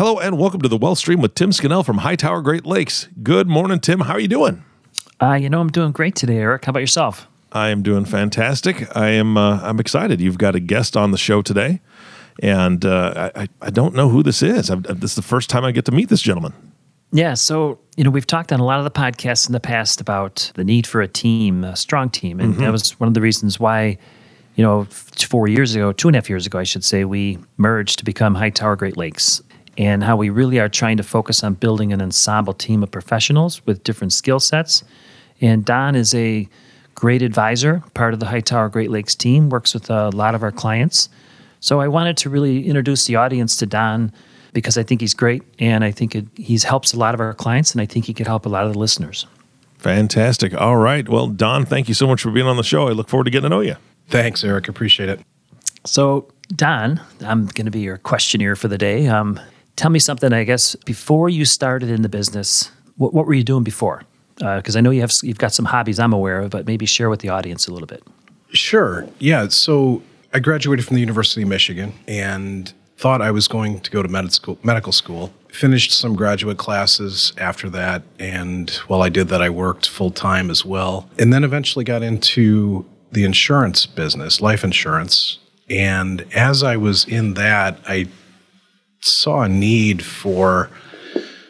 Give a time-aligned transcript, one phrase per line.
[0.00, 3.06] Hello and welcome to the Wealth Stream with Tim Scannell from Hightower Great Lakes.
[3.22, 4.00] Good morning, Tim.
[4.00, 4.64] How are you doing?
[5.20, 6.64] Uh, you know, I'm doing great today, Eric.
[6.64, 7.26] How about yourself?
[7.52, 8.96] I am doing fantastic.
[8.96, 9.36] I am.
[9.36, 10.18] Uh, I'm excited.
[10.18, 11.82] You've got a guest on the show today,
[12.42, 14.70] and uh, I, I don't know who this is.
[14.70, 16.54] I've, this is the first time I get to meet this gentleman.
[17.12, 20.00] Yeah, so you know, we've talked on a lot of the podcasts in the past
[20.00, 22.62] about the need for a team, a strong team, and mm-hmm.
[22.62, 23.98] that was one of the reasons why,
[24.54, 27.38] you know, four years ago, two and a half years ago, I should say, we
[27.58, 29.42] merged to become Hightower Great Lakes
[29.80, 33.64] and how we really are trying to focus on building an ensemble team of professionals
[33.64, 34.84] with different skill sets.
[35.40, 36.46] And Don is a
[36.94, 40.52] great advisor, part of the Hightower Great Lakes team, works with a lot of our
[40.52, 41.08] clients.
[41.60, 44.12] So I wanted to really introduce the audience to Don
[44.52, 47.32] because I think he's great and I think it, he's helps a lot of our
[47.32, 49.26] clients and I think he could help a lot of the listeners.
[49.78, 50.52] Fantastic.
[50.52, 51.08] All right.
[51.08, 52.88] Well, Don, thank you so much for being on the show.
[52.88, 53.76] I look forward to getting to know you.
[54.08, 54.68] Thanks, Eric.
[54.68, 55.20] Appreciate it.
[55.86, 59.06] So, Don, I'm going to be your questionnaire for the day.
[59.06, 59.40] Um,
[59.80, 63.42] Tell me something, I guess, before you started in the business, what, what were you
[63.42, 64.02] doing before?
[64.34, 66.84] Because uh, I know you have you've got some hobbies I'm aware of, but maybe
[66.84, 68.02] share with the audience a little bit.
[68.52, 69.08] Sure.
[69.20, 69.48] Yeah.
[69.48, 70.02] So
[70.34, 74.08] I graduated from the University of Michigan and thought I was going to go to
[74.10, 75.32] med school, medical school.
[75.48, 80.50] Finished some graduate classes after that, and while I did that, I worked full time
[80.50, 81.08] as well.
[81.18, 85.38] And then eventually got into the insurance business, life insurance.
[85.70, 88.08] And as I was in that, I
[89.00, 90.70] saw a need for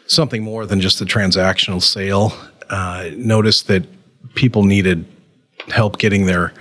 [0.07, 2.33] something more than just a transactional sale.
[2.69, 3.83] Uh, noticed that
[4.35, 5.05] people needed
[5.67, 6.53] help getting their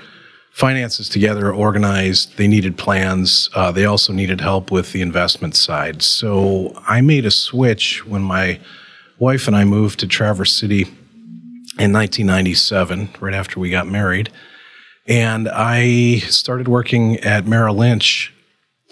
[0.53, 2.37] finances together, organized.
[2.37, 3.49] They needed plans.
[3.55, 6.03] Uh, they also needed help with the investment side.
[6.03, 8.61] So I made a switch when my
[9.19, 10.83] wife and I moved to Traverse City
[11.79, 14.31] in 1997, right after we got married.
[15.07, 18.35] And I started working at Merrill Lynch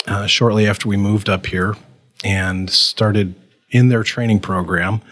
[0.06, 1.77] uh, shortly after we moved up here
[2.25, 3.34] and started
[3.71, 5.03] in their training program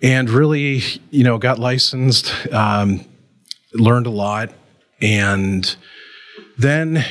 [0.00, 3.04] and really, you know, got licensed, um,
[3.74, 4.52] learned a lot.
[5.00, 5.76] And
[6.56, 7.04] then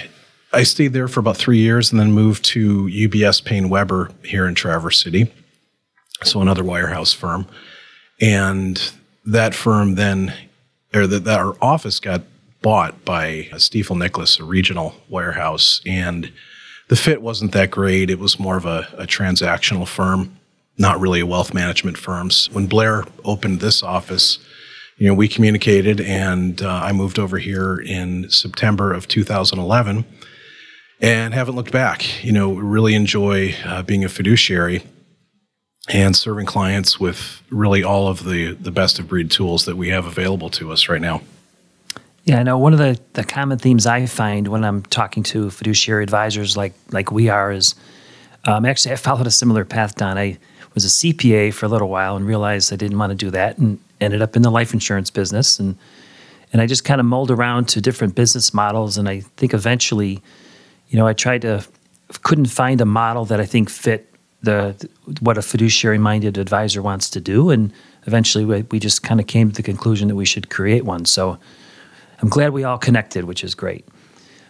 [0.53, 4.56] I stayed there for about three years and then moved to UBS PaineWebber here in
[4.56, 5.31] Traverse City.
[6.23, 7.47] So another wirehouse firm.
[8.22, 8.91] And
[9.25, 10.33] that firm then,
[10.94, 12.23] or that, our office got
[12.61, 15.81] bought by Stifel Nicolaus, a regional wirehouse.
[15.85, 16.31] And
[16.89, 18.09] the fit wasn't that great.
[18.09, 20.37] It was more of a, a transactional firm,
[20.77, 22.31] not really a wealth management firm.
[22.31, 24.39] So When Blair opened this office,
[24.97, 30.05] you know, we communicated, and uh, I moved over here in September of 2011,
[30.99, 32.23] and haven't looked back.
[32.23, 34.83] You know, really enjoy uh, being a fiduciary
[35.89, 39.89] and serving clients with really all of the the best of breed tools that we
[39.89, 41.21] have available to us right now.
[42.27, 45.49] Yeah, I know one of the, the common themes I find when I'm talking to
[45.49, 47.73] fiduciary advisors like like we are is
[48.43, 50.17] um, actually I followed a similar path, Don.
[50.17, 50.38] I
[50.73, 53.57] was a CPA for a little while and realized I didn't want to do that
[53.57, 55.77] and ended up in the life insurance business and
[56.51, 60.21] and I just kind of mulled around to different business models and I think eventually,
[60.89, 61.65] you know, I tried to
[62.23, 64.75] couldn't find a model that I think fit the
[65.21, 67.71] what a fiduciary minded advisor wants to do and
[68.05, 71.05] eventually we, we just kind of came to the conclusion that we should create one.
[71.05, 71.39] So
[72.22, 73.85] I'm glad we all connected, which is great.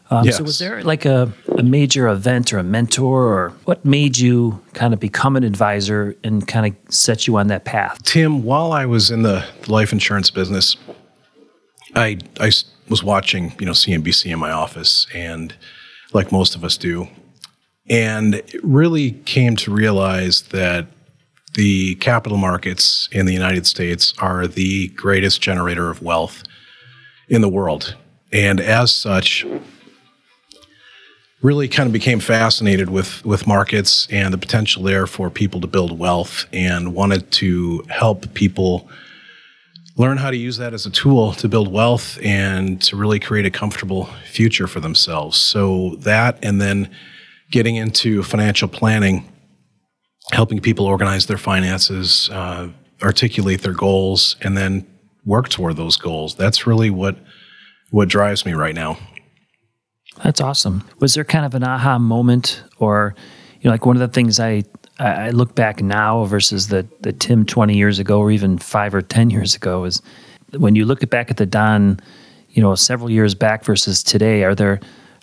[0.09, 0.37] Um, yes.
[0.37, 4.61] So, was there like a, a major event or a mentor, or what made you
[4.73, 8.01] kind of become an advisor and kind of set you on that path?
[8.03, 10.77] Tim, while I was in the life insurance business,
[11.93, 12.51] I, I
[12.87, 15.53] was watching, you know, CNBC in my office, and
[16.13, 17.09] like most of us do,
[17.89, 20.87] and really came to realize that
[21.55, 26.43] the capital markets in the United States are the greatest generator of wealth
[27.27, 27.95] in the world.
[28.31, 29.45] And as such,
[31.41, 35.67] really kind of became fascinated with with markets and the potential there for people to
[35.67, 38.89] build wealth and wanted to help people
[39.97, 43.45] learn how to use that as a tool to build wealth and to really create
[43.45, 45.37] a comfortable future for themselves.
[45.37, 46.89] So that and then
[47.51, 49.31] getting into financial planning,
[50.31, 52.69] helping people organize their finances, uh,
[53.01, 54.85] articulate their goals, and then
[55.27, 56.33] work toward those goals.
[56.35, 57.17] That's really what
[57.91, 58.97] what drives me right now.
[60.23, 60.83] That's awesome.
[60.99, 63.13] Was there kind of an aha moment, or
[63.61, 64.63] you know, like one of the things I
[64.97, 69.01] I look back now versus the the Tim twenty years ago, or even five or
[69.01, 70.01] ten years ago, is
[70.57, 71.99] when you look back at the Don,
[72.49, 74.43] you know, several years back versus today.
[74.43, 74.79] Are there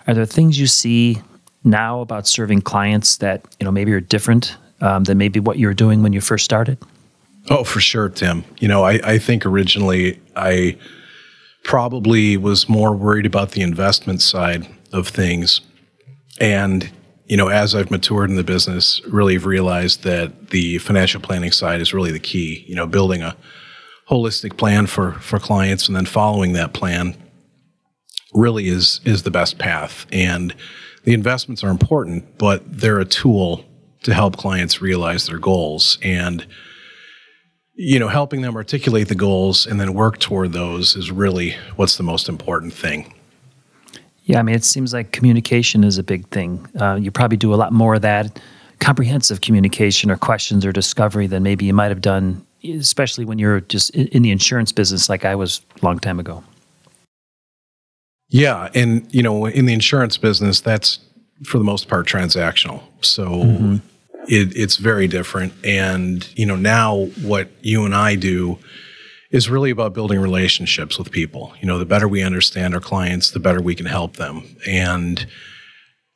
[0.07, 1.21] are there things you see
[1.63, 5.67] now about serving clients that you know maybe are different um, than maybe what you
[5.67, 6.77] were doing when you first started?
[7.49, 8.43] Oh, for sure, Tim.
[8.59, 10.77] You know, I, I think originally I
[11.63, 15.61] probably was more worried about the investment side of things.
[16.39, 16.91] And,
[17.25, 21.51] you know, as I've matured in the business, really have realized that the financial planning
[21.51, 22.65] side is really the key.
[22.67, 23.35] You know, building a
[24.09, 27.15] holistic plan for, for clients and then following that plan
[28.33, 30.05] really is is the best path.
[30.11, 30.53] And
[31.03, 33.63] the investments are important, but they're a tool
[34.03, 35.97] to help clients realize their goals.
[36.03, 36.45] And
[37.75, 41.97] you know, helping them articulate the goals and then work toward those is really what's
[41.97, 43.13] the most important thing.
[44.23, 46.65] Yeah, I mean, it seems like communication is a big thing.
[46.79, 48.39] Uh, you probably do a lot more of that
[48.79, 53.61] comprehensive communication or questions or discovery than maybe you might have done, especially when you're
[53.61, 56.43] just in the insurance business like I was a long time ago.
[58.29, 60.99] Yeah, and you know, in the insurance business, that's
[61.43, 62.81] for the most part transactional.
[63.01, 63.77] So mm-hmm
[64.27, 65.53] it, it's very different.
[65.63, 68.59] And, you know, now what you and I do
[69.31, 71.53] is really about building relationships with people.
[71.59, 74.43] You know, the better we understand our clients, the better we can help them.
[74.67, 75.25] And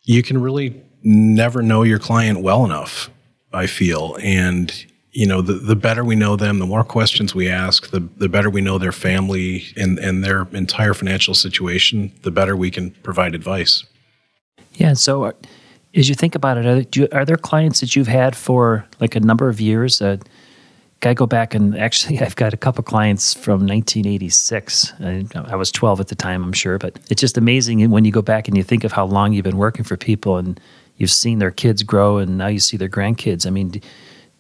[0.03, 3.09] you can really never know your client well enough,
[3.51, 4.17] I feel.
[4.21, 4.73] And,
[5.11, 8.29] you know, the, the better we know them, the more questions we ask, the, the
[8.29, 12.91] better we know their family and, and their entire financial situation, the better we can
[13.03, 13.85] provide advice.
[14.75, 14.93] Yeah.
[14.93, 15.31] So, uh,
[15.95, 19.15] as you think about it, are, you, are, there clients that you've had for like
[19.15, 20.01] a number of years?
[20.01, 20.17] Uh,
[21.01, 24.93] I go back and actually, I've got a couple clients from 1986.
[24.99, 28.11] I, I, was 12 at the time, I'm sure, but it's just amazing when you
[28.11, 30.59] go back and you think of how long you've been working for people and
[30.97, 33.47] you've seen their kids grow and now you see their grandkids.
[33.47, 33.81] I mean,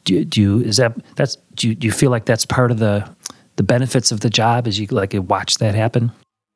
[0.03, 2.79] do, do you is that that's do you, do you feel like that's part of
[2.79, 3.09] the
[3.57, 4.67] the benefits of the job?
[4.67, 6.11] As you like watch that happen?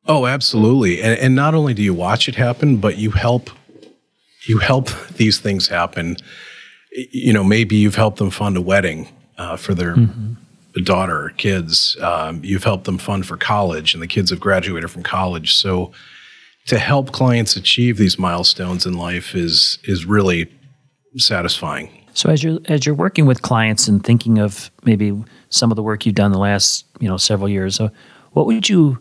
[0.06, 1.01] Oh, absolutely.
[1.01, 3.50] And, and not only do you watch it happen, but you help
[4.45, 6.18] you help these things happen.
[6.92, 9.07] You know, maybe you've helped them fund a wedding
[9.38, 10.34] uh, for their mm-hmm.
[10.84, 11.98] daughter or kids.
[12.01, 15.56] Um, you've helped them fund for college, and the kids have graduated from college.
[15.56, 15.92] So,
[16.68, 20.51] to help clients achieve these milestones in life is is really
[21.18, 21.90] satisfying.
[22.13, 25.84] So, as you're as you're working with clients and thinking of maybe some of the
[25.84, 27.90] work you've done the last you know several years, so
[28.34, 29.00] what would you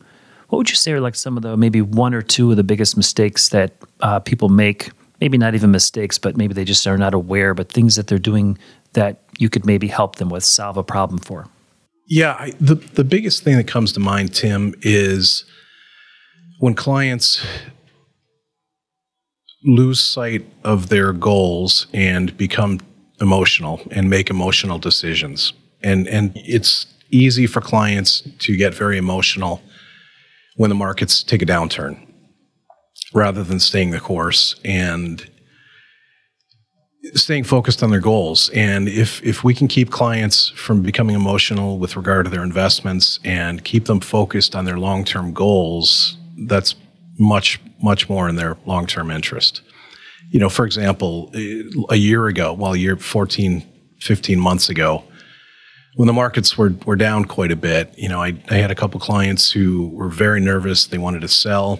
[0.49, 2.65] what would you say are like some of the maybe one or two of the
[2.65, 4.91] biggest mistakes that uh, people make
[5.23, 8.19] maybe not even mistakes, but maybe they just are not aware, but things that they're
[8.19, 8.59] doing
[8.95, 11.47] that you could maybe help them with, solve a problem for?
[12.09, 15.45] Yeah, I, the the biggest thing that comes to mind, Tim, is
[16.59, 17.47] when clients
[19.65, 22.81] lose sight of their goals and become
[23.21, 25.53] emotional and make emotional decisions.
[25.85, 29.63] And and it's easy for clients to get very emotional
[30.57, 32.12] when the markets take a downturn
[33.12, 35.29] rather than staying the course and
[37.14, 38.49] staying focused on their goals.
[38.50, 43.19] And if if we can keep clients from becoming emotional with regard to their investments
[43.25, 46.17] and keep them focused on their long-term goals,
[46.47, 46.75] that's
[47.19, 49.62] much much more in their long-term interest.
[50.31, 51.31] You know, for example,
[51.91, 53.69] a year ago, well, a year 14
[54.01, 55.05] 15 months ago,
[55.94, 58.75] when the markets were, were down quite a bit, you know, I, I had a
[58.75, 60.87] couple clients who were very nervous.
[60.87, 61.79] They wanted to sell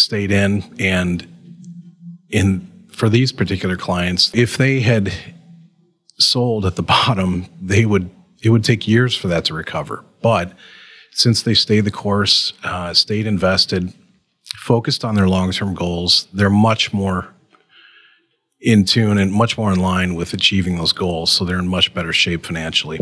[0.00, 1.26] stayed in and
[2.30, 5.12] in for these particular clients if they had
[6.18, 8.10] sold at the bottom they would
[8.42, 10.02] it would take years for that to recover.
[10.22, 10.54] But
[11.12, 13.92] since they stayed the course uh, stayed invested
[14.56, 17.28] focused on their long-term goals they're much more
[18.60, 21.94] in tune and much more in line with achieving those goals so they're in much
[21.94, 23.00] better shape financially.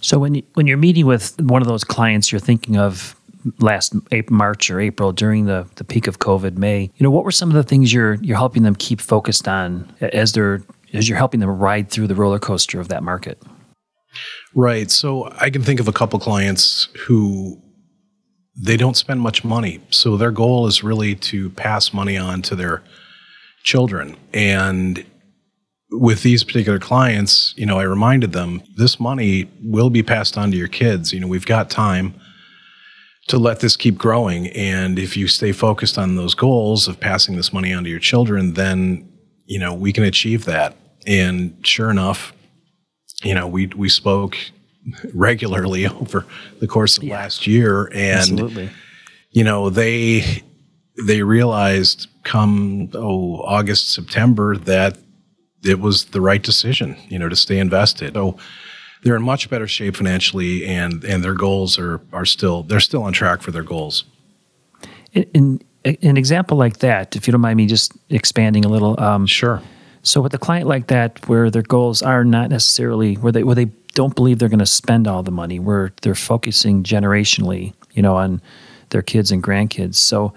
[0.00, 3.16] So when you, when you're meeting with one of those clients you're thinking of
[3.58, 7.24] last April, March or April during the, the peak of COVID, May, you know, what
[7.24, 11.08] were some of the things you're you're helping them keep focused on as they're as
[11.08, 13.42] you're helping them ride through the roller coaster of that market?
[14.54, 14.90] Right.
[14.90, 17.60] So I can think of a couple clients who
[18.56, 19.80] they don't spend much money.
[19.90, 22.82] So their goal is really to pass money on to their
[23.64, 24.16] children.
[24.32, 25.04] And
[25.90, 30.50] with these particular clients, you know, I reminded them this money will be passed on
[30.52, 31.12] to your kids.
[31.12, 32.14] You know, we've got time
[33.28, 34.48] to let this keep growing.
[34.48, 37.98] And if you stay focused on those goals of passing this money on to your
[37.98, 39.10] children, then
[39.46, 40.76] you know we can achieve that.
[41.06, 42.32] And sure enough,
[43.22, 44.36] you know we we spoke
[45.14, 46.26] regularly over
[46.60, 47.14] the course of yeah.
[47.14, 48.70] last year, and Absolutely.
[49.30, 50.42] you know they
[51.06, 54.98] they realized come oh August September that
[55.64, 58.14] it was the right decision, you know, to stay invested.
[58.14, 58.36] So
[59.04, 63.02] they're in much better shape financially, and and their goals are are still they're still
[63.02, 64.04] on track for their goals.
[65.12, 68.98] In, in an example like that, if you don't mind me just expanding a little,
[68.98, 69.62] um, Sure.
[70.02, 73.54] So with a client like that, where their goals are not necessarily where they where
[73.54, 78.02] they don't believe they're going to spend all the money, where they're focusing generationally, you
[78.02, 78.42] know, on
[78.90, 79.94] their kids and grandkids.
[79.94, 80.34] So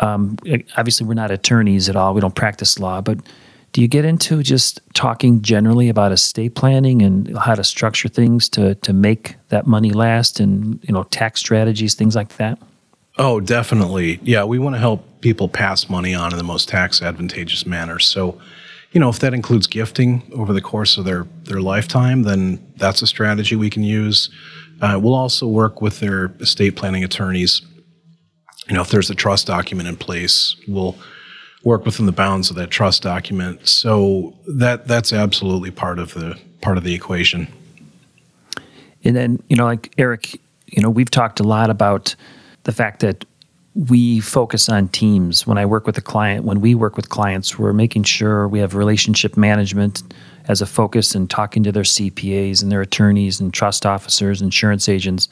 [0.00, 0.36] um,
[0.76, 2.14] obviously, we're not attorneys at all.
[2.14, 3.18] We don't practice law, but
[3.72, 8.48] do you get into just talking generally about estate planning and how to structure things
[8.50, 12.58] to to make that money last, and you know, tax strategies, things like that?
[13.18, 14.18] Oh, definitely.
[14.22, 17.98] Yeah, we want to help people pass money on in the most tax advantageous manner.
[17.98, 18.40] So
[18.92, 23.02] you know, if that includes gifting over the course of their their lifetime, then that's
[23.02, 24.30] a strategy we can use.
[24.80, 27.62] Uh, we'll also work with their estate planning attorneys.
[28.68, 30.96] You know, if there's a trust document in place, we'll
[31.64, 33.68] work within the bounds of that trust document.
[33.68, 37.48] So that that's absolutely part of the part of the equation.
[39.04, 42.14] And then, you know, like Eric, you know, we've talked a lot about
[42.64, 43.24] the fact that
[43.74, 45.46] we focus on teams.
[45.46, 48.58] When I work with a client, when we work with clients, we're making sure we
[48.58, 50.02] have relationship management
[50.48, 54.88] as a focus and talking to their CPAs and their attorneys and trust officers, insurance
[54.88, 55.28] agents,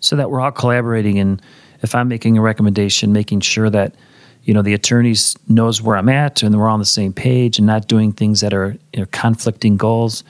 [0.00, 1.18] so that we're all collaborating.
[1.18, 1.42] And
[1.82, 3.94] if I'm making a recommendation, making sure that
[4.44, 7.66] you know the attorneys knows where I'm at and we're on the same page and
[7.66, 10.22] not doing things that are you know, conflicting goals.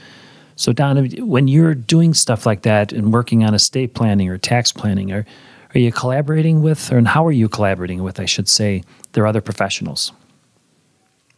[0.56, 4.70] So Don, when you're doing stuff like that and working on estate planning or tax
[4.70, 5.26] planning, or
[5.74, 9.26] are you collaborating with, or and how are you collaborating with, I should say, their
[9.26, 10.12] other professionals?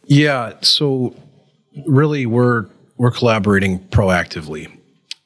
[0.05, 1.15] Yeah, so
[1.85, 2.67] really we're
[2.97, 4.71] we're collaborating proactively.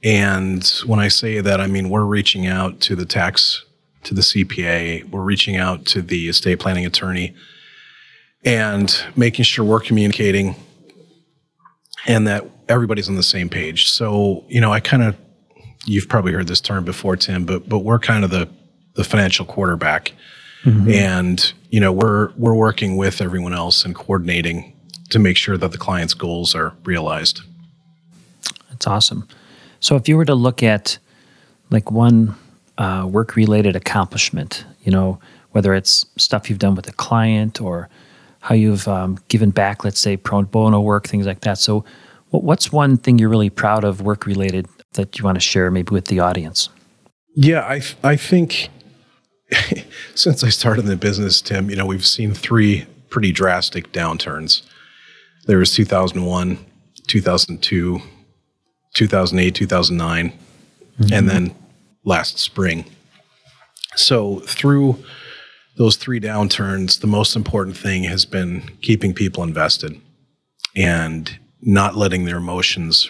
[0.04, 3.64] And when I say that, I mean we're reaching out to the tax
[4.04, 7.36] to the CPA, we're reaching out to the estate planning attorney
[8.44, 10.56] and making sure we're communicating
[12.08, 13.90] and that everybody's on the same page.
[13.90, 15.16] So, you know, I kind of
[15.86, 18.50] you've probably heard this term before, Tim, but but we're kind of the
[18.96, 20.14] the financial quarterback.
[20.64, 20.92] Mm-hmm.
[20.92, 24.74] And, you know, we're we're working with everyone else and coordinating
[25.10, 27.42] to make sure that the client's goals are realized.
[28.70, 29.28] That's awesome.
[29.80, 31.00] So if you were to look at
[31.70, 32.36] like one
[32.78, 35.20] uh, work related accomplishment, you know,
[35.52, 37.90] whether it's stuff you've done with a client or
[38.42, 41.58] how you've um, given back, let's say pro bono work, things like that.
[41.58, 41.86] So,
[42.30, 45.92] what's one thing you're really proud of work related that you want to share maybe
[45.94, 46.70] with the audience?
[47.36, 48.70] Yeah, I, I think
[50.16, 54.62] since I started in the business, Tim, you know, we've seen three pretty drastic downturns.
[55.46, 56.58] There was 2001,
[57.08, 58.02] 2002,
[58.94, 61.14] 2008, 2009, mm-hmm.
[61.14, 61.56] and then
[62.04, 62.86] last spring.
[63.96, 65.04] So through
[65.78, 70.00] those three downturns, the most important thing has been keeping people invested
[70.76, 73.10] and not letting their emotions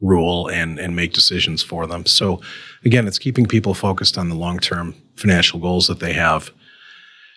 [0.00, 2.06] rule and and make decisions for them.
[2.06, 2.40] So
[2.84, 6.50] again, it's keeping people focused on the long-term financial goals that they have.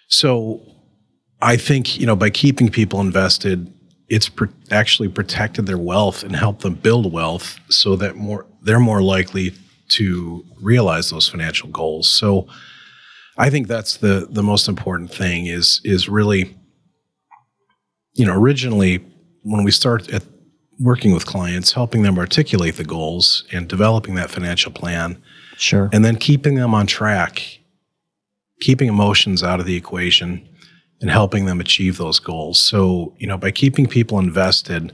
[0.08, 0.62] So
[1.42, 3.72] I think, you know, by keeping people invested,
[4.08, 8.80] it's pr- actually protected their wealth and helped them build wealth so that more they're
[8.80, 9.54] more likely
[9.98, 12.10] to realize those financial goals.
[12.10, 12.48] So
[13.38, 16.56] I think that's the the most important thing is is really
[18.14, 19.04] you know originally
[19.44, 20.24] when we start at
[20.80, 25.22] working with clients, helping them articulate the goals and developing that financial plan.
[25.58, 25.90] Sure.
[25.94, 27.60] And then keeping them on track,
[28.60, 30.48] keeping emotions out of the equation
[31.02, 32.60] and helping them achieve those goals.
[32.60, 34.94] So, you know, by keeping people invested,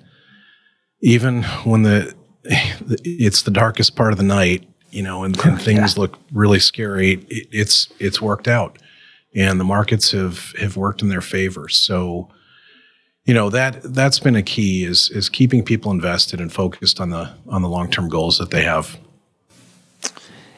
[1.01, 2.13] even when the
[2.43, 6.01] it's the darkest part of the night, you know, and, and things yeah.
[6.01, 8.77] look really scary, it, it's it's worked out,
[9.35, 11.69] and the markets have have worked in their favor.
[11.69, 12.29] So,
[13.25, 17.09] you know that that's been a key is is keeping people invested and focused on
[17.09, 18.97] the on the long term goals that they have.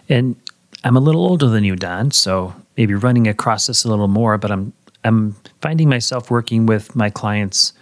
[0.09, 0.35] And
[0.83, 4.37] I'm a little older than you, Don, so maybe running across this a little more.
[4.37, 4.73] But I'm
[5.03, 7.73] I'm finding myself working with my clients'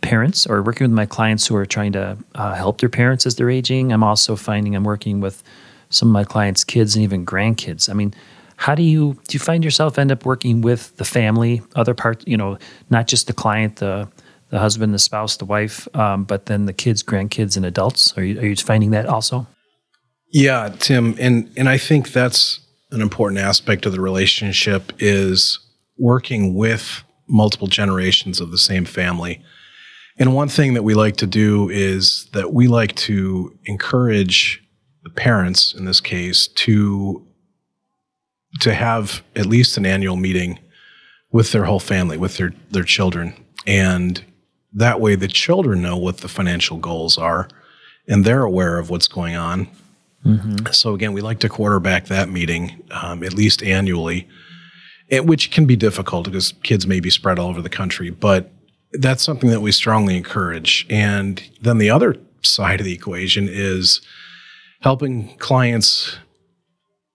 [0.00, 3.36] parents or working with my clients who are trying to uh, help their parents as
[3.36, 3.92] they're aging.
[3.92, 5.42] I'm also finding I'm working with
[5.90, 7.88] some of my clients' kids and even grandkids.
[7.88, 8.14] I mean,
[8.56, 12.26] how do you do you find yourself end up working with the family other part
[12.26, 12.58] you know
[12.90, 14.08] not just the client the
[14.50, 18.16] the husband the spouse the wife um, but then the kids grandkids and adults?
[18.18, 19.46] Are you, are you finding that also?
[20.32, 25.58] Yeah tim and and i think that's an important aspect of the relationship is
[25.98, 29.42] working with multiple generations of the same family.
[30.18, 34.62] And one thing that we like to do is that we like to encourage
[35.08, 37.24] the parents in this case to
[38.60, 40.58] to have at least an annual meeting
[41.30, 43.34] with their whole family, with their their children,
[43.66, 44.24] and
[44.72, 47.48] that way the children know what the financial goals are,
[48.06, 49.68] and they're aware of what's going on.
[50.72, 54.28] So again, we like to quarterback that meeting um, at least annually,
[55.10, 58.50] and, which can be difficult because kids may be spread all over the country, but
[58.92, 60.86] that's something that we strongly encourage.
[60.90, 64.00] And then the other side of the equation is
[64.80, 66.18] helping clients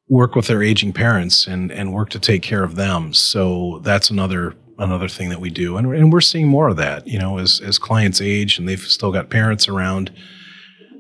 [0.10, 3.14] work with their aging parents and and work to take care of them.
[3.14, 7.08] So that's another another thing that we do, and and we're seeing more of that.
[7.08, 10.12] You know, as as clients age and they've still got parents around,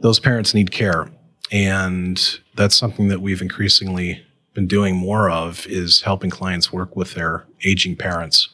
[0.01, 1.09] those parents need care,
[1.51, 2.19] and
[2.55, 7.45] that's something that we've increasingly been doing more of is helping clients work with their
[7.65, 8.49] aging parents.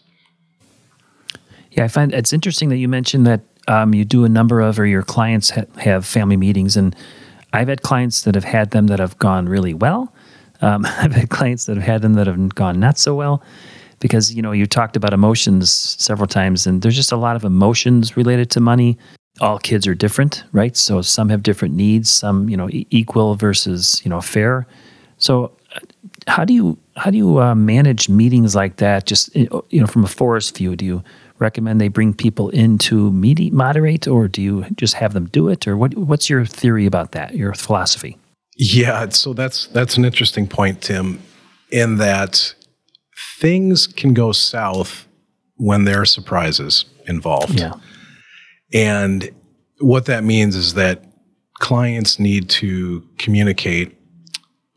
[1.71, 4.79] Yeah, I find it's interesting that you mentioned that um, you do a number of,
[4.79, 6.95] or your clients ha- have family meetings, and
[7.53, 10.13] I've had clients that have had them that have gone really well.
[10.61, 13.43] Um, I've had clients that have had them that have gone not so well,
[13.99, 17.43] because you know you talked about emotions several times, and there's just a lot of
[17.43, 18.97] emotions related to money.
[19.41, 20.75] All kids are different, right?
[20.75, 24.67] So some have different needs, some you know e- equal versus you know fair.
[25.17, 25.79] So uh,
[26.27, 29.05] how do you how do you uh, manage meetings like that?
[29.05, 31.03] Just you know from a forest view, do you
[31.39, 35.47] recommend they bring people in to medi- moderate, or do you just have them do
[35.47, 35.95] it, or what?
[35.95, 37.35] What's your theory about that?
[37.35, 38.17] Your philosophy?
[38.57, 41.19] Yeah, so that's that's an interesting point, Tim,
[41.71, 42.53] in that
[43.39, 45.07] things can go south
[45.55, 47.59] when there are surprises involved.
[47.59, 47.73] Yeah.
[48.73, 49.29] And
[49.79, 51.03] what that means is that
[51.59, 53.95] clients need to communicate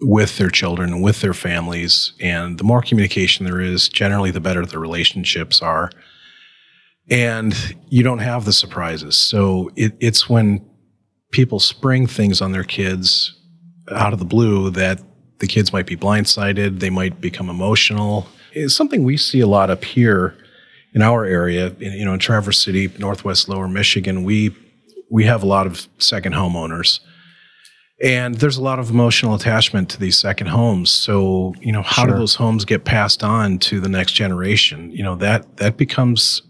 [0.01, 2.13] with their children, with their families.
[2.21, 5.91] And the more communication there is, generally, the better the relationships are.
[7.11, 7.55] And
[7.89, 9.17] you don't have the surprises.
[9.17, 10.65] So it, it's when
[11.33, 13.35] people spring things on their kids
[13.91, 15.01] out of the blue that
[15.39, 18.27] the kids might be blindsided, they might become emotional.
[18.53, 20.37] It's something we see a lot up here
[20.95, 24.25] in our area, in, you know, in Traverse City, Northwest Lower Michigan.
[24.25, 24.55] We
[25.11, 27.01] we have a lot of second homeowners.
[28.03, 30.91] And there's a lot of emotional attachment to these second homes.
[30.91, 34.91] So, you know, how do those homes get passed on to the next generation?
[34.91, 36.43] You know, that that becomes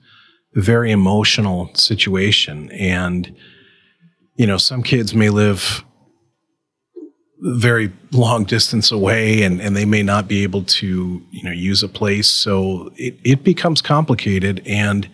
[0.54, 2.70] very emotional situation.
[2.72, 3.34] And,
[4.36, 5.84] you know, some kids may live
[7.40, 11.82] very long distance away and, and they may not be able to, you know, use
[11.82, 12.28] a place.
[12.28, 14.62] So it, it becomes complicated.
[14.64, 15.08] And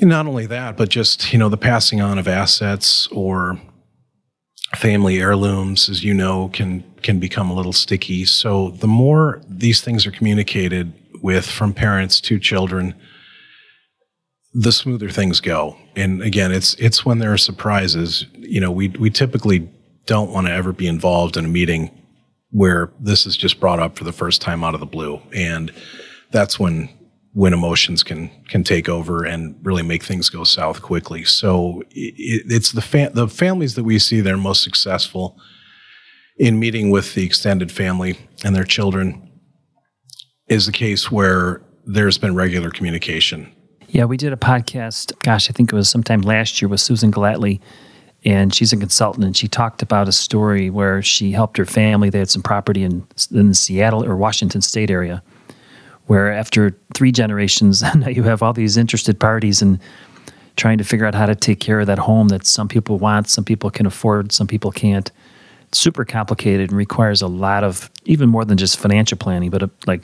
[0.00, 3.60] not only that, but just, you know, the passing on of assets or
[4.76, 8.24] family heirlooms, as you know, can can become a little sticky.
[8.24, 10.92] So the more these things are communicated
[11.22, 12.94] with from parents to children,
[14.52, 15.76] the smoother things go.
[15.96, 18.26] And again, it's it's when there are surprises.
[18.34, 19.70] You know, we we typically
[20.06, 21.90] don't want to ever be involved in a meeting
[22.50, 25.72] where this is just brought up for the first time out of the blue, and
[26.32, 26.88] that's when
[27.32, 31.24] when emotions can can take over and really make things go south quickly.
[31.24, 35.38] So it, it's the fa- the families that we see that are most successful
[36.38, 39.30] in meeting with the extended family and their children
[40.48, 43.54] is the case where there's been regular communication.
[43.92, 45.18] Yeah, we did a podcast.
[45.18, 47.60] Gosh, I think it was sometime last year with Susan Gallatley,
[48.24, 52.08] and she's a consultant, and she talked about a story where she helped her family.
[52.08, 55.24] They had some property in in the Seattle or Washington State area,
[56.06, 59.80] where after three generations, now you have all these interested parties and
[60.54, 63.28] trying to figure out how to take care of that home that some people want,
[63.28, 65.10] some people can afford, some people can't.
[65.66, 69.64] It's super complicated and requires a lot of even more than just financial planning, but
[69.64, 70.02] uh like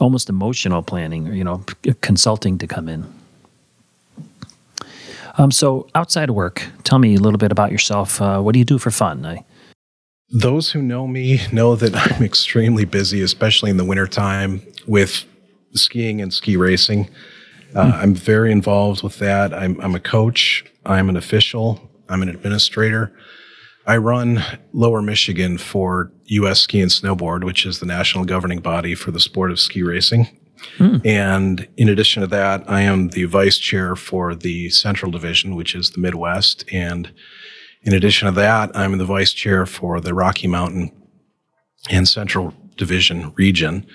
[0.00, 1.62] almost emotional planning or you know
[2.00, 3.04] consulting to come in.
[5.38, 8.20] Um, so outside of work, tell me a little bit about yourself.
[8.20, 9.26] Uh, what do you do for fun?
[9.26, 9.44] I,
[10.30, 15.24] Those who know me know that I'm extremely busy, especially in the wintertime with
[15.72, 17.10] skiing and ski racing.
[17.74, 19.52] Uh, I'm very involved with that.
[19.52, 23.12] I'm, I'm a coach, I'm an official, I'm an administrator.
[23.86, 26.60] I run Lower Michigan for U.S.
[26.60, 30.28] Ski and Snowboard, which is the national governing body for the sport of ski racing.
[30.78, 30.96] Hmm.
[31.04, 35.74] And in addition to that, I am the vice chair for the Central Division, which
[35.74, 36.64] is the Midwest.
[36.72, 37.12] And
[37.82, 40.90] in addition to that, I'm the vice chair for the Rocky Mountain
[41.90, 43.86] and Central Division region.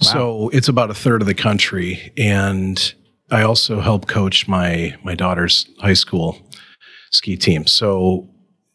[0.00, 2.12] So it's about a third of the country.
[2.16, 2.94] And
[3.30, 6.38] I also help coach my my daughter's high school
[7.10, 7.66] ski team.
[7.66, 8.28] So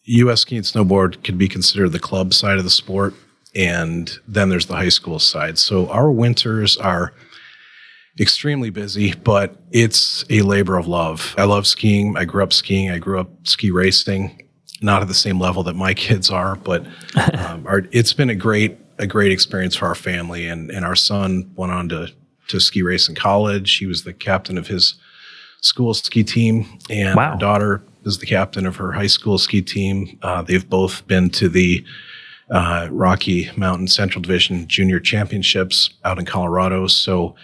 [0.05, 3.13] US ski and snowboard could be considered the club side of the sport.
[3.55, 5.57] And then there's the high school side.
[5.57, 7.13] So our winters are
[8.19, 11.33] extremely busy, but it's a labor of love.
[11.37, 12.17] I love skiing.
[12.17, 12.89] I grew up skiing.
[12.89, 14.41] I grew up ski racing,
[14.81, 16.85] not at the same level that my kids are, but
[17.37, 20.47] um, our, it's been a great a great experience for our family.
[20.47, 22.07] And and our son went on to
[22.49, 23.77] to ski race in college.
[23.77, 24.95] He was the captain of his
[25.61, 27.31] school ski team, and Wow.
[27.31, 30.17] our daughter is the captain of her high school ski team.
[30.21, 31.83] Uh, they've both been to the
[32.49, 36.87] uh, Rocky Mountain Central Division Junior Championships out in Colorado.
[36.87, 37.35] So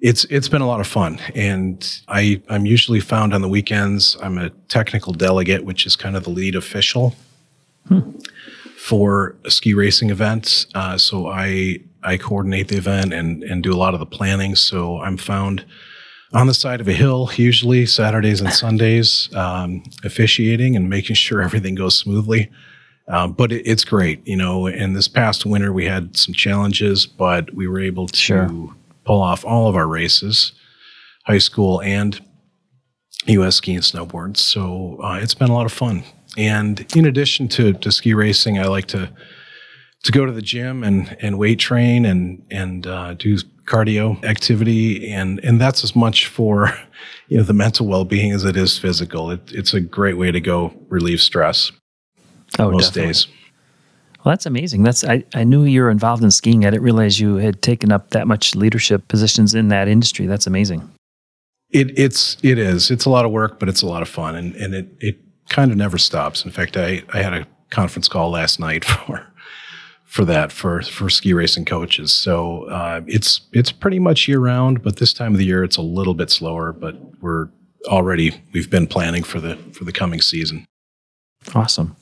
[0.00, 4.16] it's it's been a lot of fun, and I I'm usually found on the weekends.
[4.20, 7.14] I'm a technical delegate, which is kind of the lead official
[8.76, 10.66] for a ski racing events.
[10.74, 14.56] Uh, so I I coordinate the event and and do a lot of the planning.
[14.56, 15.64] So I'm found
[16.32, 21.42] on the side of a hill, usually Saturdays and Sundays, um, officiating and making sure
[21.42, 22.50] everything goes smoothly.
[23.12, 24.66] Um, but it, it's great, you know.
[24.66, 28.48] And this past winter, we had some challenges, but we were able to Sure.
[29.04, 30.52] pull off all of our races,
[31.26, 32.20] high school and
[33.26, 33.56] U.S.
[33.56, 34.36] ski and snowboard.
[34.38, 36.02] So uh, it's been a lot of fun.
[36.38, 39.10] And in addition to, to ski racing, I like to
[40.04, 45.12] to go to the gym and, and weight train and and uh, do cardio activity,
[45.12, 46.72] and and that's as much for
[47.28, 49.30] you know the mental well being as it is physical.
[49.30, 51.70] It, it's a great way to go relieve stress
[52.58, 53.08] Oh, most definitely.
[53.08, 53.26] days.
[54.24, 54.84] Well, that's amazing.
[54.84, 56.64] That's I, I knew you were involved in skiing.
[56.64, 60.26] I didn't realize you had taken up that much leadership positions in that industry.
[60.26, 60.88] That's amazing.
[61.70, 62.90] It it's it is.
[62.90, 65.18] It's a lot of work, but it's a lot of fun, and and it it
[65.48, 66.44] kind of never stops.
[66.44, 69.26] In fact, I I had a conference call last night for
[70.04, 72.12] for that for for ski racing coaches.
[72.12, 75.78] So uh, it's it's pretty much year round, but this time of the year it's
[75.78, 76.72] a little bit slower.
[76.72, 77.48] But we're
[77.86, 80.66] already we've been planning for the for the coming season.
[81.54, 81.96] Awesome.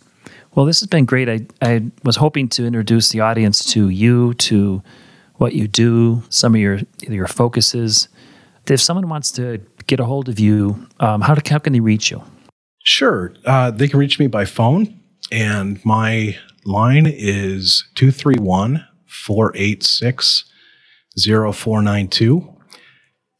[0.54, 1.28] Well, this has been great.
[1.28, 4.82] I, I was hoping to introduce the audience to you, to
[5.36, 8.08] what you do, some of your your focuses.
[8.66, 11.80] If someone wants to get a hold of you, um, how, to, how can they
[11.80, 12.22] reach you?
[12.84, 13.32] Sure.
[13.44, 15.00] Uh, they can reach me by phone,
[15.32, 20.44] and my line is 231 486
[21.16, 22.56] 0492.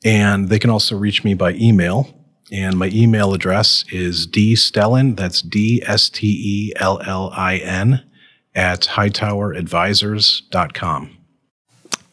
[0.05, 2.20] And they can also reach me by email.
[2.53, 8.03] And my email address is dstellin, that's D S T E L L I N,
[8.55, 11.17] at hightowerinadvisors.com.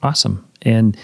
[0.03, 0.47] Awesome.
[0.61, 0.95] And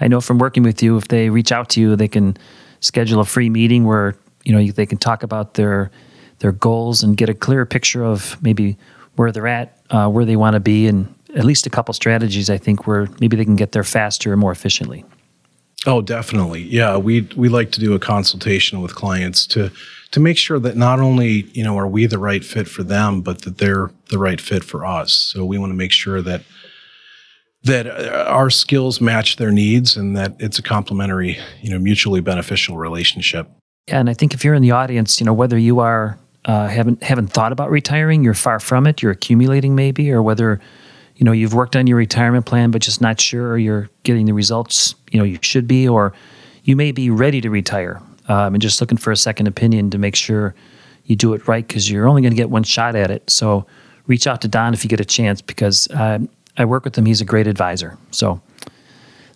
[0.00, 2.36] I know from working with you, if they reach out to you, they can
[2.80, 5.92] schedule a free meeting where you know they can talk about their
[6.40, 8.76] their goals and get a clearer picture of maybe
[9.16, 12.50] where they're at, uh, where they want to be, and at least a couple strategies.
[12.50, 15.04] I think where maybe they can get there faster and more efficiently.
[15.86, 16.62] Oh, definitely.
[16.62, 19.70] Yeah, we we like to do a consultation with clients to
[20.10, 23.22] to make sure that not only you know are we the right fit for them,
[23.22, 25.14] but that they're the right fit for us.
[25.14, 26.42] So we want to make sure that
[27.62, 32.20] that uh, our skills match their needs and that it's a complementary, you know, mutually
[32.20, 33.48] beneficial relationship.
[33.88, 36.68] Yeah, and I think if you're in the audience, you know whether you are uh,
[36.68, 40.60] haven't haven't thought about retiring, you're far from it, you're accumulating maybe, or whether
[41.20, 44.32] you know you've worked on your retirement plan but just not sure you're getting the
[44.32, 46.12] results you know you should be, or
[46.64, 49.98] you may be ready to retire um, and just looking for a second opinion to
[49.98, 50.54] make sure
[51.04, 53.28] you do it right because you're only going to get one shot at it.
[53.28, 53.66] So
[54.06, 56.18] reach out to Don if you get a chance because uh,
[56.56, 57.06] I work with him.
[57.06, 57.96] He's a great advisor.
[58.10, 58.40] So.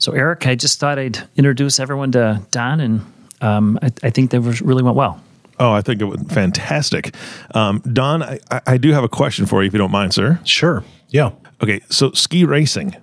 [0.01, 3.01] So, Eric, I just thought I'd introduce everyone to Don, and
[3.41, 5.23] um, I, I think that really went well.
[5.59, 7.15] Oh, I think it was fantastic.
[7.55, 10.13] Um, Don, I, I I do have a question for you, if you don't mind,
[10.13, 10.41] sir.
[10.45, 10.85] Sure.
[11.09, 11.31] Yeah.
[11.65, 12.95] Okay, so ski racing,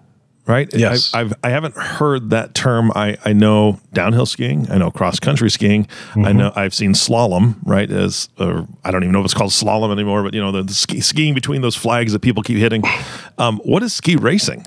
[0.45, 0.69] right?
[0.73, 1.11] Yes.
[1.13, 2.91] I've, I've I haven't heard that term.
[2.95, 4.69] I I know downhill skiing.
[4.71, 5.87] I know cross country skiing.
[6.15, 7.89] I know I've seen slalom, right?
[7.89, 10.63] As or I don't even know if it's called slalom anymore, but you know the,
[10.63, 12.83] the ski, skiing between those flags that people keep hitting.
[13.37, 14.65] Um, what is ski racing?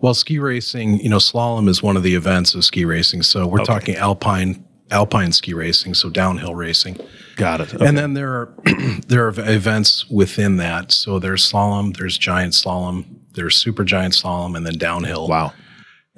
[0.00, 3.22] Well, ski racing, you know, slalom is one of the events of ski racing.
[3.22, 3.72] So we're Okay.
[3.72, 6.96] talking alpine alpine ski racing, so downhill racing.
[7.38, 7.72] Got it.
[7.80, 8.54] And then there are
[9.06, 10.92] there are events within that.
[10.92, 15.28] So there's slalom, there's giant slalom, there's super giant slalom, and then downhill.
[15.28, 15.52] wow.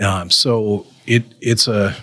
[0.01, 1.95] Um, so it it's a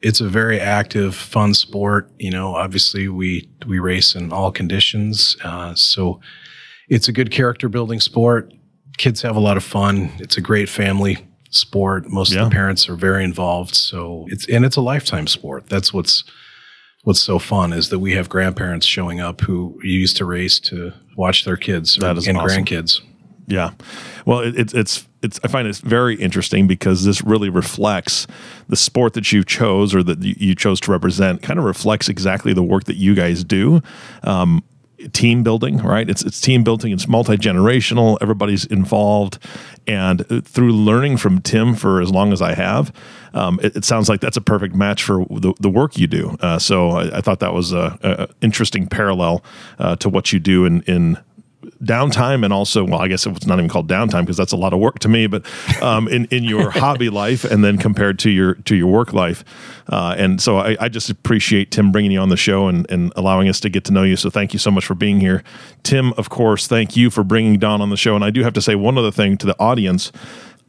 [0.00, 2.10] it's a very active, fun sport.
[2.18, 5.36] You know, obviously we we race in all conditions.
[5.42, 6.20] Uh, so
[6.88, 8.52] it's a good character building sport.
[8.98, 10.12] Kids have a lot of fun.
[10.20, 12.08] It's a great family sport.
[12.08, 12.42] Most Yeah.
[12.44, 13.74] of the parents are very involved.
[13.74, 15.68] So it's and it's a lifetime sport.
[15.68, 16.22] That's what's
[17.04, 20.92] what's so fun is that we have grandparents showing up who used to race to
[21.16, 22.64] watch their kids That is and awesome.
[22.64, 23.00] grandkids.
[23.46, 23.70] Yeah.
[24.26, 28.26] Well, it, it's it's it's I find it's very interesting because this really reflects
[28.68, 31.42] the sport that you chose or that you you chose to represent.
[31.42, 33.82] Kind of reflects exactly the work that you guys do.
[34.22, 34.62] Um,
[35.08, 36.08] team building, right?
[36.08, 36.92] It's it's team building.
[36.92, 38.18] It's multi generational.
[38.20, 39.38] Everybody's involved,
[39.86, 42.92] and through learning from Tim for as long as I have,
[43.34, 46.36] um, it, it sounds like that's a perfect match for the, the work you do.
[46.40, 49.44] Uh, so I, I thought that was a interesting parallel
[49.78, 51.18] uh, to what you do in in
[51.82, 54.72] downtime and also, well, I guess it's not even called downtime because that's a lot
[54.72, 55.44] of work to me, but
[55.82, 59.44] um, in in your hobby life and then compared to your to your work life.
[59.88, 63.12] Uh, and so I, I, just appreciate Tim bringing you on the show and, and
[63.16, 64.14] allowing us to get to know you.
[64.14, 65.42] So thank you so much for being here.
[65.82, 68.14] Tim, of course, thank you for bringing Don on the show.
[68.14, 70.12] And I do have to say one other thing to the audience.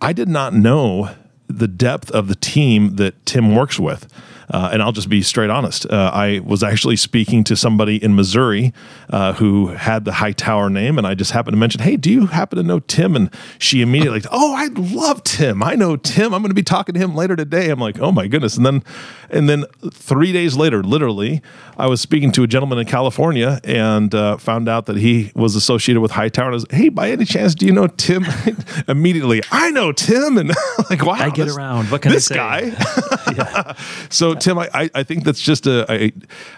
[0.02, 1.12] I did not know
[1.48, 4.12] the depth of the team that Tim works with.
[4.50, 5.86] Uh, and I'll just be straight honest.
[5.90, 8.74] Uh, I was actually speaking to somebody in Missouri
[9.10, 12.28] uh, who had the Hightower name, and I just happened to mention, "Hey, do you
[12.28, 15.64] happen to know Tim?" And she immediately, like, "Oh, I love Tim.
[15.64, 16.34] I know Tim.
[16.34, 18.66] I'm going to be talking to him later today." I'm like, "Oh my goodness!" And
[18.66, 18.84] then,
[19.30, 21.42] and then three days later, literally,
[21.78, 25.56] I was speaking to a gentleman in California and uh, found out that he was
[25.56, 26.48] associated with Hightower.
[26.48, 28.26] And I was, "Hey, by any chance, do you know Tim?"
[28.88, 30.52] immediately, I know Tim, and
[30.90, 31.92] like, wow, I get this, around.
[31.92, 32.72] What can this I say?
[32.72, 33.34] guy?
[33.36, 33.74] yeah.
[34.10, 36.12] So Tim, I, I think that's just a I,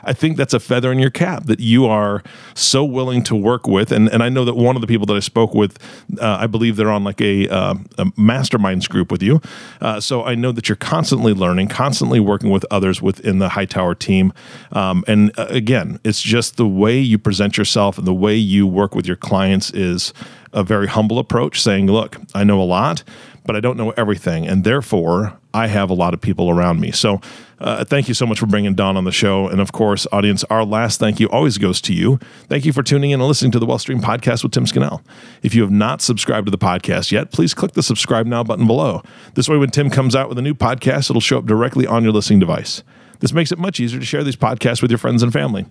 [0.04, 3.68] I think that's a feather in your cap that you are so willing to work
[3.68, 5.78] with, and and I know that one of the people that I spoke with,
[6.22, 9.42] uh, I believe they're on like a, uh, a masterminds group with you,
[9.82, 13.96] uh, so I know that you're constantly learning, constantly working with others within the Hightower
[13.96, 14.34] team,
[14.72, 18.68] um, and uh, again, it's just the way you present yourself and the way you
[18.68, 20.14] work with your clients is
[20.54, 23.04] a very humble approach, saying, "Look, I know a lot."
[23.46, 24.48] But I don't know everything.
[24.48, 26.92] And therefore, I have a lot of people around me.
[26.92, 27.22] So,
[27.60, 29.48] uh, thank you so much for bringing Don on the show.
[29.48, 32.20] And of course, audience, our last thank you always goes to you.
[32.50, 35.02] Thank you for tuning in and listening to the Wealthstream podcast with Tim Scannell.
[35.44, 38.68] If you have not subscribed to the podcast yet, please click the subscribe now button
[38.68, 39.02] below.
[39.36, 42.04] This way, when Tim comes out with a new podcast, it'll show up directly on
[42.04, 42.84] your listening device.
[43.20, 45.66] This makes it much easier to share these podcasts with your friends and family.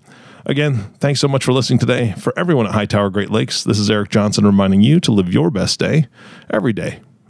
[0.47, 2.15] Again, thanks so much for listening today.
[2.17, 5.51] For everyone at Hightower Great Lakes, this is Eric Johnson reminding you to live your
[5.51, 6.07] best day
[6.51, 7.01] every day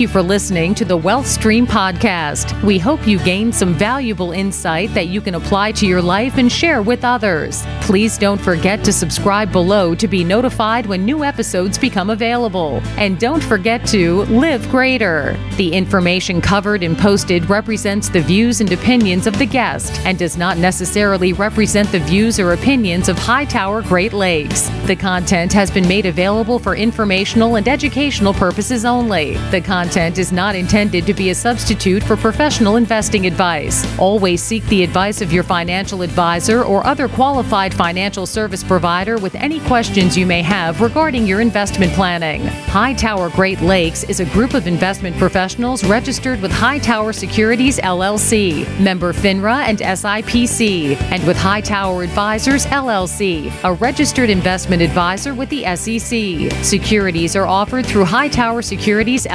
[0.00, 2.58] You for listening to the Wealth Stream podcast.
[2.64, 6.50] We hope you gained some valuable insight that you can apply to your life and
[6.50, 7.62] share with others.
[7.82, 12.80] Please don't forget to subscribe below to be notified when new episodes become available.
[12.96, 15.36] And don't forget to live greater.
[15.58, 20.38] The information covered and posted represents the views and opinions of the guest and does
[20.38, 24.70] not necessarily represent the views or opinions of Hightower Great Lakes.
[24.86, 29.36] The content has been made available for informational and educational purposes only.
[29.50, 33.84] The content is not intended to be a substitute for professional investing advice.
[33.98, 39.34] Always seek the advice of your financial advisor or other qualified financial service provider with
[39.34, 42.46] any questions you may have regarding your investment planning.
[42.70, 49.12] Hightower Great Lakes is a group of investment professionals registered with Hightower Securities LLC, member
[49.12, 56.64] FINRA and SIPC, and with Hightower Advisors LLC, a registered investment advisor with the SEC.
[56.64, 59.26] Securities are offered through Hightower Securities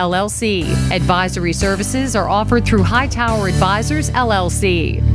[0.45, 5.14] Advisory services are offered through Hightower Advisors LLC.